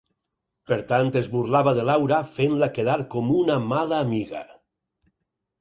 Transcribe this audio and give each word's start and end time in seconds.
Per 0.71 0.77
tant, 0.91 1.11
es 1.21 1.27
burlava 1.33 1.73
de 1.79 1.83
Laura 1.91 2.19
fent-la 2.31 2.71
quedar 2.79 2.97
com 3.15 3.29
una 3.43 3.59
mala 3.75 4.01
amiga. 4.07 4.43